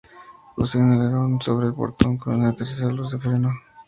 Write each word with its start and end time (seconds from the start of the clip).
Posee 0.55 0.81
un 0.81 0.93
alerón 0.93 1.39
sobre 1.43 1.67
el 1.67 1.75
portón 1.75 2.17
con 2.17 2.33
una 2.33 2.55
tercera 2.55 2.91
luz 2.91 3.11
de 3.11 3.19
freno. 3.19 3.51